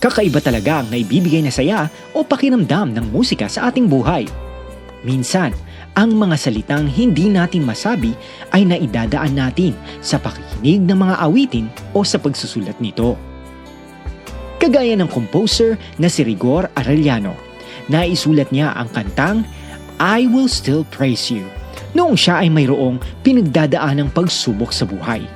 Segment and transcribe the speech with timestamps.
[0.00, 4.24] Kakaiba talaga ang naibibigay na saya o pakiramdam ng musika sa ating buhay.
[5.04, 5.52] Minsan,
[5.92, 8.16] ang mga salitang hindi natin masabi
[8.56, 13.12] ay naidadaan natin sa pakikinig ng mga awitin o sa pagsusulat nito.
[14.56, 17.36] Kagaya ng composer na si Rigor Arellano,
[17.92, 19.44] naisulat niya ang kantang
[20.00, 21.44] I Will Still Praise You
[21.92, 25.28] noong siya ay mayroong pinagdadaanang pagsubok sa buhay.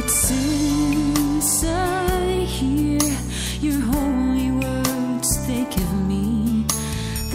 [0.00, 2.98] But since I hear
[3.60, 4.19] your whole